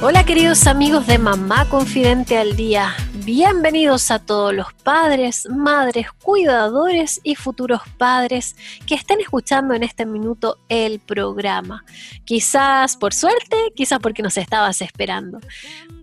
[0.00, 2.94] Hola queridos amigos de Mamá Confidente al Día,
[3.24, 8.54] bienvenidos a todos los padres, madres, cuidadores y futuros padres
[8.86, 11.84] que estén escuchando en este minuto el programa.
[12.24, 15.40] Quizás por suerte, quizás porque nos estabas esperando,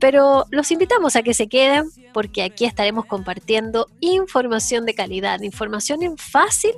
[0.01, 6.17] pero los invitamos a que se queden porque aquí estaremos compartiendo información de calidad, información
[6.17, 6.73] fácil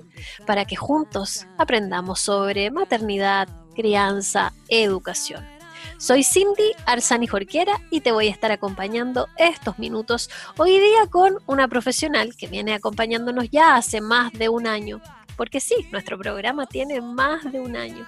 [0.46, 5.57] para que juntos aprendamos sobre maternidad, crianza, educación.
[6.00, 11.40] Soy Cindy Arzani Jorquera y te voy a estar acompañando estos minutos hoy día con
[11.48, 15.02] una profesional que viene acompañándonos ya hace más de un año.
[15.36, 18.06] Porque sí, nuestro programa tiene más de un año.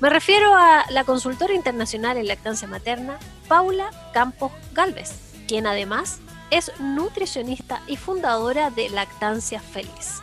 [0.00, 5.10] Me refiero a la consultora internacional en lactancia materna, Paula Campos Galvez,
[5.46, 10.22] quien además es nutricionista y fundadora de Lactancia Feliz.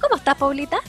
[0.00, 0.80] ¿Cómo estás, Paulita?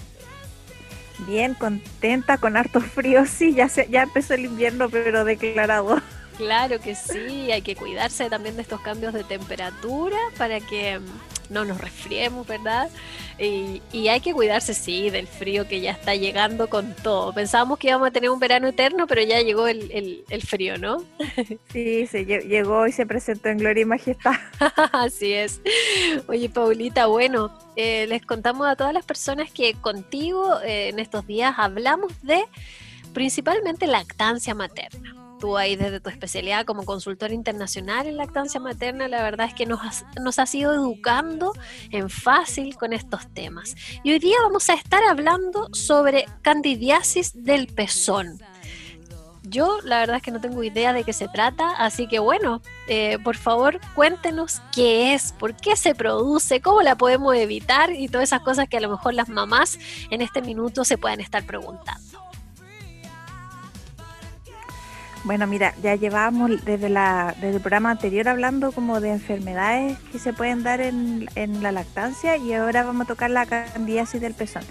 [1.25, 6.01] Bien, contenta, con harto frío, sí, ya, se, ya empezó el invierno, pero declarado.
[6.37, 11.32] Claro que sí, hay que cuidarse también de estos cambios de temperatura para que mm,
[11.53, 12.89] no nos resfriemos, ¿verdad?
[13.39, 17.33] Y, hay que cuidarse, sí, del frío que ya está llegando con todo.
[17.33, 21.03] Pensábamos que íbamos a tener un verano eterno, pero ya llegó el, frío, ¿no?
[21.71, 24.35] Sí, se llegó y se presentó en gloria y majestad.
[24.91, 25.61] Así es.
[26.27, 31.25] Oye, Paulita, bueno, eh, les contamos a todas las personas que contigo eh, en estos
[31.25, 32.43] días hablamos de
[33.13, 39.21] principalmente lactancia materna tú ahí desde tu especialidad como consultor internacional en lactancia materna, la
[39.23, 41.51] verdad es que nos has, nos has ido educando
[41.91, 43.75] en fácil con estos temas.
[44.05, 48.39] Y hoy día vamos a estar hablando sobre candidiasis del pezón.
[49.43, 52.61] Yo la verdad es que no tengo idea de qué se trata, así que bueno,
[52.87, 58.07] eh, por favor cuéntenos qué es, por qué se produce, cómo la podemos evitar y
[58.07, 59.77] todas esas cosas que a lo mejor las mamás
[60.09, 62.12] en este minuto se puedan estar preguntando.
[65.23, 70.19] Bueno, mira, ya llevábamos desde, la, desde el programa anterior hablando como de enfermedades que
[70.19, 71.29] se pueden dar en,
[71.61, 74.63] la lactancia y ahora vamos a tocar la candidiasis del pezón.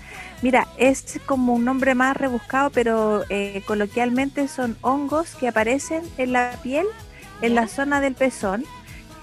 [0.42, 6.34] Mira, es como un nombre más rebuscado, pero eh, coloquialmente son hongos que aparecen en
[6.34, 6.86] la piel,
[7.40, 8.64] en la zona del pezón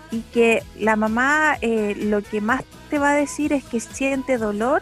[0.10, 4.40] y que la mamá eh, lo que más te va a decir es que siente
[4.40, 4.82] dolor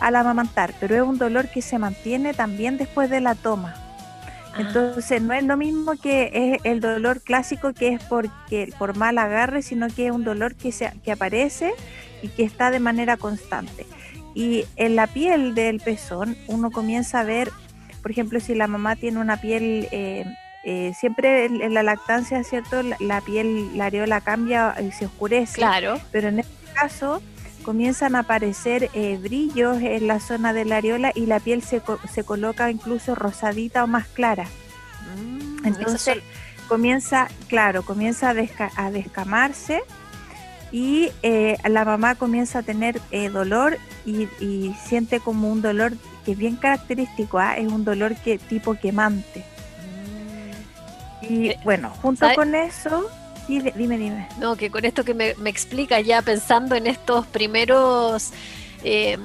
[0.00, 3.83] al amamantar, pero es un dolor que se mantiene también después de la toma.
[4.56, 9.18] Entonces no es lo mismo que es el dolor clásico que es porque por mal
[9.18, 11.72] agarre, sino que es un dolor que, se, que aparece
[12.22, 13.86] y que está de manera constante.
[14.34, 17.50] Y en la piel del pezón uno comienza a ver,
[18.02, 20.24] por ejemplo, si la mamá tiene una piel, eh,
[20.64, 22.82] eh, siempre en, la lactancia, ¿cierto?
[23.00, 25.54] La, piel, la areola cambia y se oscurece.
[25.54, 26.00] Claro.
[26.10, 27.22] Pero en este caso
[27.64, 31.82] comienzan a aparecer eh, brillos en la zona de la areola y la piel se,
[32.12, 34.44] se coloca incluso rosadita o más clara.
[35.16, 36.18] Mm, Entonces
[36.68, 39.82] comienza, claro, comienza a, descamarse
[40.70, 45.94] y eh, la mamá comienza a tener eh, dolor y, siente como un dolor
[46.24, 47.56] que es bien característico, ¿ah?
[47.56, 49.44] es un dolor que tipo quemante.
[51.22, 51.32] Mm.
[51.32, 53.10] Y bueno, junto con eso
[53.48, 58.30] Dime, dime, No, que con esto que me, me explica ya pensando en estos primeros,
[58.82, 59.20] em,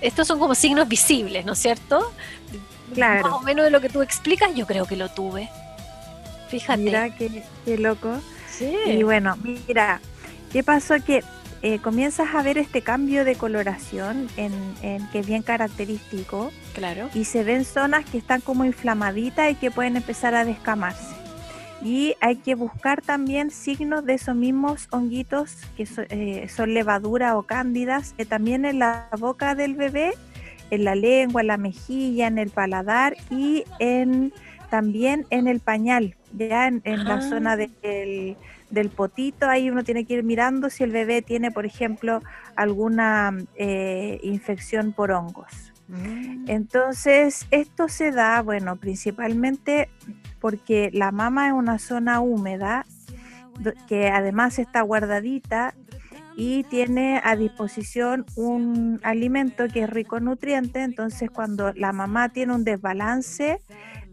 [0.00, 2.12] estos son como signos visibles, ¿no es cierto?
[2.94, 3.22] Claro.
[3.22, 5.48] Más o menos de lo que tú explicas, yo creo que lo tuve.
[6.48, 6.80] Fíjate.
[6.80, 7.44] Mira, qué,
[7.78, 8.20] loco.
[8.50, 8.72] Sí.
[8.86, 10.00] Y bueno, mira,
[10.52, 10.94] ¿qué pasó?
[11.04, 11.22] Que
[11.62, 14.52] eh, comienzas a ver este cambio de coloración en,
[14.82, 16.52] en, que es bien característico.
[16.74, 17.10] Claro.
[17.12, 21.17] Y se ven zonas que están como inflamaditas y que pueden empezar a descamarse
[21.82, 27.44] y hay que buscar también signos de esos mismos honguitos que eh, son levadura o
[27.44, 30.12] cándidas, que también en la boca del bebé,
[30.70, 34.32] en la lengua, en la mejilla, en el paladar y en
[34.70, 37.22] también en el pañal, ya en, la ah.
[37.22, 38.36] zona del,
[38.70, 42.22] del, potito, ahí uno tiene que ir mirando si el bebé tiene, por ejemplo,
[42.54, 45.72] alguna eh, infección por hongos.
[45.88, 46.44] Mm.
[46.48, 49.88] Entonces, esto se da, bueno, principalmente
[50.40, 52.86] porque la mama es una zona húmeda
[53.88, 55.74] que además está guardadita
[56.36, 62.28] y tiene a disposición un alimento que es rico en nutrientes, entonces cuando la mamá
[62.28, 63.60] tiene un desbalance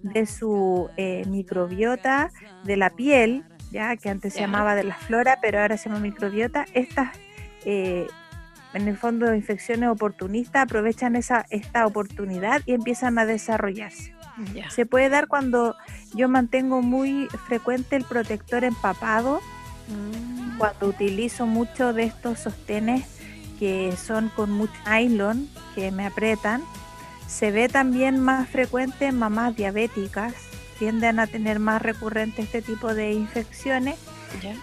[0.01, 2.31] de su eh, microbiota
[2.63, 6.01] de la piel, ya que antes se llamaba de la flora, pero ahora se llama
[6.01, 6.65] microbiota.
[6.73, 7.09] Estas,
[7.65, 8.07] eh,
[8.75, 14.13] en el fondo, infecciones oportunistas aprovechan esa, esta oportunidad y empiezan a desarrollarse.
[14.69, 15.77] Se puede dar cuando
[16.13, 19.39] yo mantengo muy frecuente el protector empapado,
[19.87, 20.57] mm.
[20.57, 23.05] cuando utilizo mucho de estos sostenes
[23.57, 26.61] que son con mucho nylon, que me apretan.
[27.27, 30.33] Se ve también más frecuente en mamás diabéticas,
[30.77, 33.95] tienden a tener más recurrente este tipo de infecciones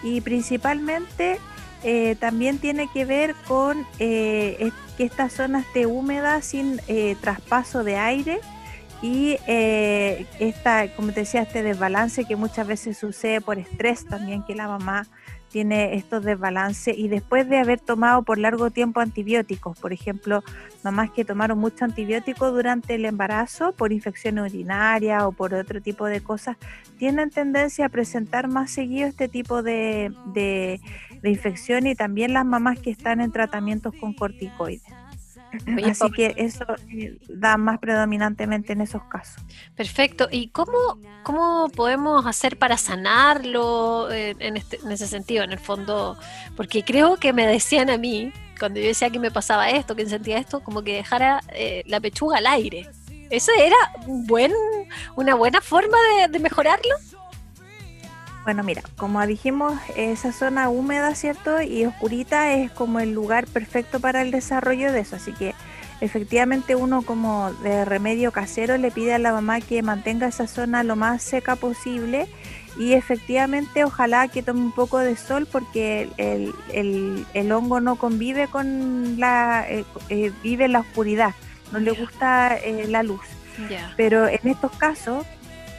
[0.03, 1.39] y principalmente
[1.83, 7.83] eh, también tiene que ver con eh, que esta zona esté húmeda sin eh, traspaso
[7.83, 8.39] de aire
[9.01, 9.37] y
[10.39, 14.69] esta, como te decía, este desbalance que muchas veces sucede por estrés también que la
[14.69, 15.07] mamá
[15.53, 20.43] tiene estos desbalances y después de haber tomado por largo tiempo antibióticos, por ejemplo,
[20.81, 26.07] mamás que tomaron mucho antibiótico durante el embarazo por infecciones urinarias o por otro tipo
[26.07, 26.57] de cosas,
[26.97, 30.81] tienen tendencia a presentar más seguido este tipo de, de,
[31.21, 35.02] de infección y también las mamás que están en tratamientos con corticoides.
[35.89, 39.43] Así que eso eh, da más predominantemente en esos casos.
[39.75, 40.27] Perfecto.
[40.31, 45.59] ¿Y cómo, cómo podemos hacer para sanarlo eh, en, este, en ese sentido, en el
[45.59, 46.17] fondo?
[46.55, 50.05] Porque creo que me decían a mí, cuando yo decía que me pasaba esto, que
[50.05, 52.89] sentía esto, como que dejara eh, la pechuga al aire.
[53.29, 53.75] ¿Eso era
[54.05, 54.51] buen,
[55.15, 55.97] una buena forma
[56.29, 56.95] de mejorarlo?
[58.43, 61.61] Bueno, mira, como dijimos, esa zona húmeda, ¿cierto?
[61.61, 65.15] Y oscurita es como el lugar perfecto para el desarrollo de eso.
[65.15, 65.55] Así que
[66.01, 70.83] efectivamente uno como de remedio casero le pide a la mamá que mantenga esa zona
[70.83, 72.27] lo más seca posible
[72.77, 79.19] y efectivamente ojalá que tome un poco de sol porque el, hongo no convive con
[79.19, 81.33] la, eh, eh, vive en la oscuridad,
[81.71, 83.21] no le gusta eh, la luz.
[83.95, 85.25] Pero en estos casos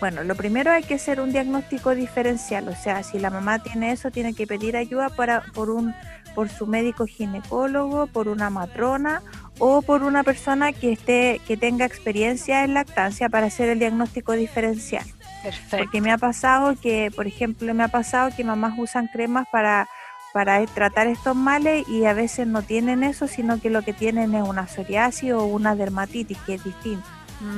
[0.01, 3.93] bueno, lo primero hay que hacer un diagnóstico diferencial, o sea, si la mamá tiene
[3.93, 5.95] eso, tiene que pedir ayuda para, por, un,
[6.35, 9.23] por su médico ginecólogo, por una matrona
[9.59, 14.33] o por una persona que, esté, que tenga experiencia en lactancia para hacer el diagnóstico
[14.33, 15.05] diferencial.
[15.43, 15.77] Perfecto.
[15.77, 19.89] Porque me ha pasado que, por ejemplo, me ha pasado que mamás usan cremas para
[20.35, 24.35] para tratar estos males y a veces no tienen eso, sino que lo que tienen
[24.35, 27.07] es una psoriasis o una dermatitis, que es distinto.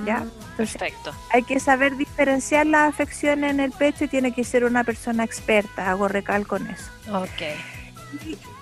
[0.05, 0.21] ¿Ya?
[0.21, 1.13] Mm, perfecto.
[1.33, 5.25] Hay que saber diferenciar las afecciones en el pecho y tiene que ser una persona
[5.25, 6.91] experta, hago recal con eso.
[7.13, 7.43] Ok.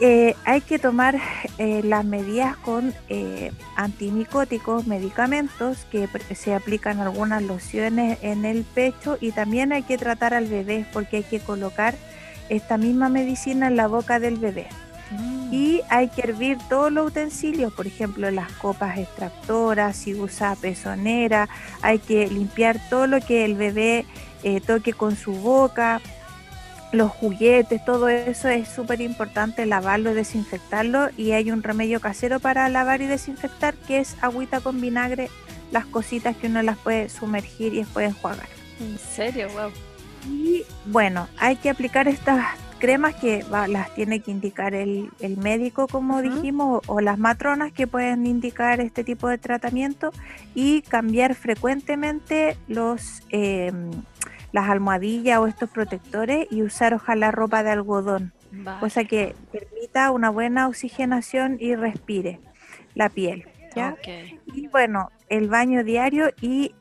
[0.00, 1.20] Eh, hay que tomar
[1.58, 9.18] eh, las medidas con eh, antimicóticos, medicamentos que se aplican algunas lociones en el pecho
[9.20, 11.94] y también hay que tratar al bebé porque hay que colocar
[12.48, 14.66] esta misma medicina en la boca del bebé.
[15.54, 21.48] Y hay que hervir todos los utensilios, por ejemplo, las copas extractoras, si usa pezonera,
[21.80, 24.04] hay que limpiar todo lo que el bebé
[24.42, 26.00] eh, toque con su boca,
[26.90, 32.68] los juguetes, todo eso es súper importante lavarlo, desinfectarlo y hay un remedio casero para
[32.68, 35.30] lavar y desinfectar que es agüita con vinagre,
[35.70, 38.48] las cositas que uno las puede sumergir y después enjuagar.
[38.80, 39.46] ¿En serio?
[39.50, 39.70] Wow.
[40.28, 42.44] Y bueno, hay que aplicar estas
[42.84, 45.08] cremas que las tiene que indicar el,
[45.38, 50.10] médico, como dijimos, o, las matronas que pueden indicar este tipo de tratamiento
[50.54, 53.90] y cambiar frecuentemente los em,
[54.52, 58.34] las almohadillas o estos protectores y usar ojalá ropa de algodón,
[58.80, 62.38] cosa que permita una buena oxigenación y respire
[62.94, 63.48] la piel.
[63.74, 63.96] ¿ya?
[64.52, 66.74] Y bueno, el baño diario y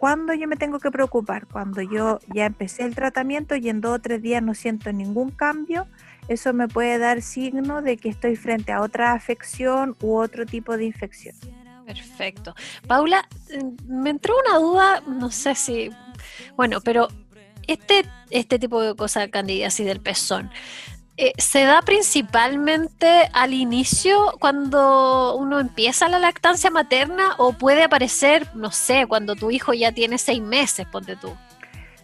[0.00, 1.46] ¿Cuándo yo me tengo que preocupar?
[1.46, 5.30] Cuando yo ya empecé el tratamiento y en dos o tres días no siento ningún
[5.30, 5.86] cambio,
[6.26, 10.78] eso me puede dar signo de que estoy frente a otra afección u otro tipo
[10.78, 11.36] de infección.
[11.84, 12.54] Perfecto.
[12.86, 13.28] Paula,
[13.86, 15.90] me entró una duda, no sé si,
[16.56, 17.08] bueno, pero
[17.66, 20.50] este, este tipo de cosas, candidiasis del pezón,
[21.16, 28.48] eh, ¿Se da principalmente al inicio cuando uno empieza la lactancia materna o puede aparecer,
[28.54, 31.36] no sé, cuando tu hijo ya tiene seis meses, ponte tú?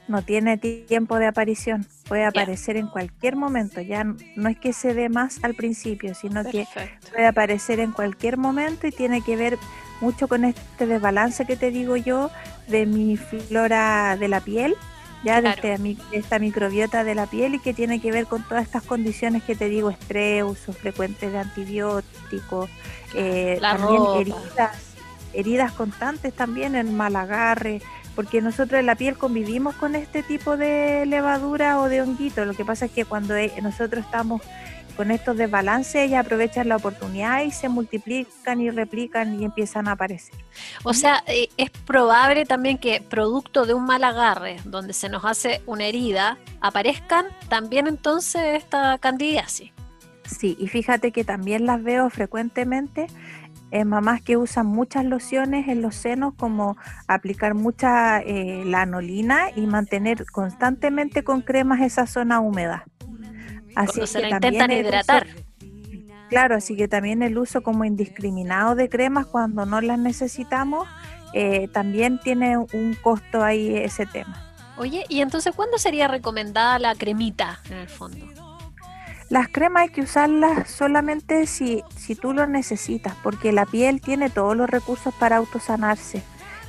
[0.09, 4.95] No tiene tiempo de aparición, puede aparecer en cualquier momento, ya no es que se
[4.95, 6.67] dé más al principio, sino que
[7.11, 9.59] puede aparecer en cualquier momento y tiene que ver
[10.01, 12.31] mucho con este desbalance que te digo yo
[12.69, 14.77] de mi flora de la piel
[15.27, 18.63] ya de, este esta microbiota de la piel y que tiene que ver con todas
[18.63, 22.71] estas condiciones que te digo, estrés, uso frecuente de antibióticos,
[23.13, 24.95] eh, también heridas,
[25.33, 27.83] heridas constantes también, en mal agarre,
[28.15, 32.45] porque nosotros en la piel convivimos con este tipo de levadura o de honguito.
[32.45, 34.43] Lo que pasa es que cuando e, nosotros estamos
[34.97, 39.93] con estos desbalances, ellas aprovechan la oportunidad y se multiplican y replican y empiezan a
[39.93, 40.35] aparecer.
[40.83, 45.25] O sea, eh, es probable también que producto de un mal agarre, donde se nos
[45.25, 49.73] hace una herida, aparezcan también entonces esta candidiasis.
[50.25, 53.07] Sí, y fíjate que también las veo frecuentemente
[53.71, 56.77] en mamás que usan muchas lociones en los senos, como
[57.09, 62.85] aplicar mucha eh, lanolina y mantener constantemente con cremas esa zona húmeda.
[63.77, 65.27] Así que se la intentan hidratar.
[66.29, 70.89] claro, así que también el uso como indiscriminado de cremas cuando no las necesitamos,
[71.35, 74.43] eh, también tiene un costo ahí ese tema.
[74.79, 78.27] Oye, ¿y entonces cuándo sería recomendada la cremita en el fondo?
[79.29, 84.31] Las cremas hay que usarlas solamente si, si tú lo necesitas, porque la piel tiene
[84.31, 86.23] todos los recursos para autosanarse.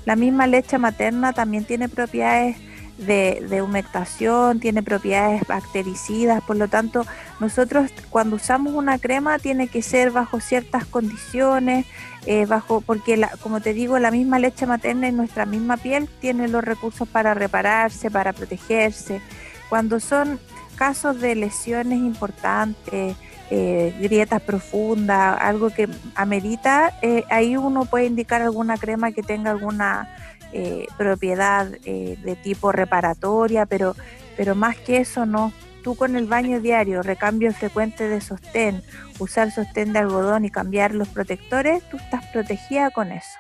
[0.06, 2.58] La misma leche materna también tiene propiedades
[2.98, 7.06] de, humectación, tiene propiedades bactericidas, por lo tanto
[7.40, 11.86] nosotros cuando usamos una crema tiene que ser bajo ciertas condiciones,
[12.26, 16.10] eh, bajo porque la, como te digo la misma leche materna en nuestra misma piel
[16.20, 19.22] tiene los recursos para repararse, para protegerse.
[19.70, 20.40] Cuando son
[20.76, 23.16] casos de lesiones importantes,
[23.50, 29.52] eh, grietas profundas, algo que amerita, eh, ahí uno puede indicar alguna crema que tenga
[29.52, 30.10] alguna
[30.54, 33.96] eh, propiedad eh, de tipo reparatoria, pero,
[34.36, 35.52] pero más que eso no.
[35.84, 38.82] Tú con el baño diario, recambio frecuente de sostén,
[39.20, 43.38] usar sostén de algodón y cambiar los protectores, tú estás protegida con eso.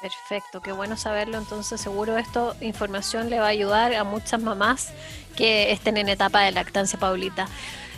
[0.00, 1.38] Perfecto, qué bueno saberlo.
[1.38, 4.92] Entonces, seguro esto información le va a ayudar a muchas mamás
[5.36, 7.48] que estén en etapa de lactancia, Paulita.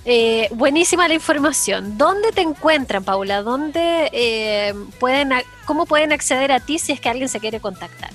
[0.05, 1.97] Eh, buenísima la información.
[1.97, 3.43] ¿Dónde te encuentran, Paula?
[3.43, 5.31] ¿Dónde pueden,
[5.65, 8.11] cómo pueden acceder a ti si es que alguien se quiere contactar?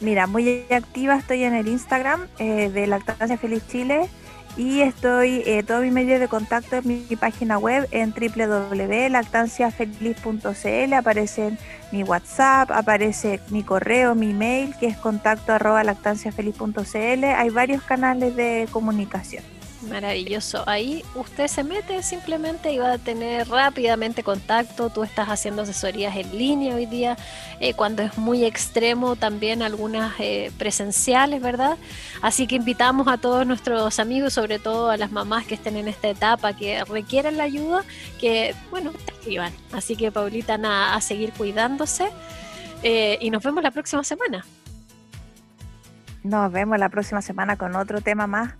[0.00, 4.10] Mira, muy activa estoy en el Instagram eh, de Lactancia Feliz Chile
[4.56, 11.56] y estoy, eh, todo mi medio de contacto en mi, página web en www.lactanciafeliz.cl, aparece
[11.92, 18.36] mi WhatsApp, aparece mi correo, mi mail que es contacto arroba lactanciafeliz.cl, hay varios canales
[18.36, 19.55] de comunicación.
[19.82, 20.64] Maravilloso.
[20.66, 24.88] Ahí usted se mete simplemente y va a tener rápidamente contacto.
[24.88, 27.16] Tú estás haciendo asesorías en línea hoy día,
[27.60, 31.76] eh, cuando es muy extremo, también algunas eh, presenciales, ¿verdad?
[32.22, 35.88] Así que invitamos a todos nuestros amigos, sobre todo a las mamás que estén en
[35.88, 37.84] esta etapa, que requieren la ayuda,
[38.18, 39.52] que, bueno, te escriban.
[39.72, 42.08] Así que, Paulita, nada, a seguir cuidándose
[42.82, 44.44] eh, y nos vemos la próxima semana.
[46.22, 48.54] Nos vemos la próxima semana con otro tema más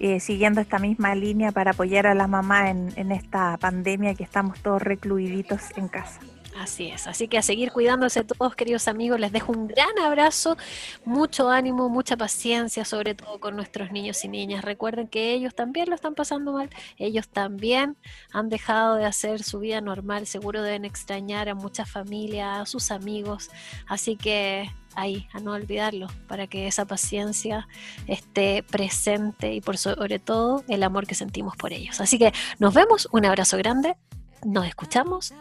[0.00, 4.24] eh, siguiendo esta misma línea para apoyar a la mamá en, en esta pandemia que
[4.24, 6.20] estamos todos recluiditos en casa.
[6.58, 10.56] Así es, así que a seguir cuidándose todos, queridos amigos, les dejo un gran abrazo,
[11.04, 14.64] mucho ánimo, mucha paciencia, sobre todo con nuestros niños y niñas.
[14.64, 17.96] Recuerden que ellos también lo están pasando mal, ellos también
[18.32, 22.90] han dejado de hacer su vida normal, seguro deben extrañar a muchas familias, a sus
[22.90, 23.50] amigos,
[23.86, 27.68] así que ahí, a no olvidarlo, para que esa paciencia
[28.06, 32.00] esté presente y por sobre todo el amor que sentimos por ellos.
[32.00, 33.96] Así que nos vemos, un abrazo grande,
[34.44, 35.32] nos escuchamos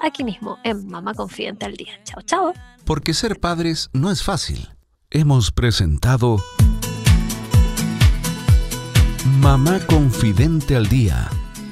[0.00, 2.00] aquí mismo en Mamá Confidente al Día.
[2.04, 2.52] Chao, chao.
[2.84, 4.68] Porque ser padres no es fácil.
[5.10, 6.42] Hemos presentado
[9.40, 11.30] Mamá Confidente al Día,